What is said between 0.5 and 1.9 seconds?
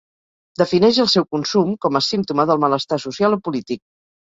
Defineix el seu consum